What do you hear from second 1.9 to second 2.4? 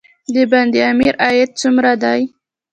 دی؟